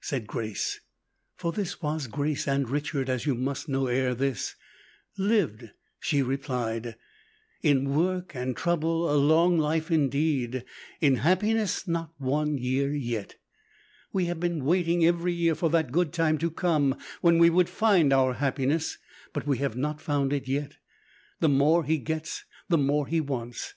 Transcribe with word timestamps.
said 0.00 0.26
Grace 0.26 0.80
for 1.36 1.52
this 1.52 1.82
was 1.82 2.06
Grace 2.06 2.48
and 2.48 2.70
Richard, 2.70 3.10
as 3.10 3.26
you 3.26 3.34
must 3.34 3.68
know 3.68 3.86
ere 3.86 4.14
this 4.14 4.56
"lived!" 5.18 5.72
she 6.00 6.22
replied; 6.22 6.96
"in 7.60 7.90
work 7.94 8.34
and 8.34 8.56
trouble 8.56 9.10
a 9.12 9.14
long 9.14 9.58
life 9.58 9.90
indeed; 9.90 10.64
in 11.02 11.16
happiness, 11.16 11.86
not 11.86 12.14
one 12.16 12.56
year 12.56 12.94
yet. 12.94 13.34
We 14.10 14.24
have 14.24 14.40
been 14.40 14.64
waiting 14.64 15.04
every 15.04 15.34
year 15.34 15.54
for 15.54 15.68
that 15.68 15.92
good 15.92 16.14
time 16.14 16.38
to 16.38 16.50
come 16.50 16.96
when 17.20 17.36
we 17.38 17.50
would 17.50 17.68
find 17.68 18.10
our 18.10 18.32
happiness; 18.32 18.96
we 19.44 19.58
have 19.58 19.76
not 19.76 20.00
found 20.00 20.32
it 20.32 20.48
yet. 20.48 20.78
The 21.40 21.50
more 21.50 21.84
he 21.84 21.98
gets, 21.98 22.46
the 22.70 22.78
more 22.78 23.06
he 23.06 23.20
wants. 23.20 23.74